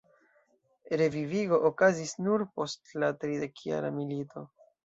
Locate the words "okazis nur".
1.69-2.47